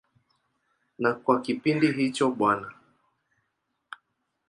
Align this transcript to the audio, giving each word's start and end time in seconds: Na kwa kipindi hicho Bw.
Na 1.01 1.09
kwa 1.21 1.35
kipindi 1.43 1.87
hicho 1.95 2.25
Bw. 2.37 2.41